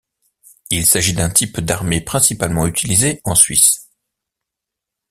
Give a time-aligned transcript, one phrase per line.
[0.71, 3.87] Il s'agit d'un type d'armées principalement utilisé en Suisse.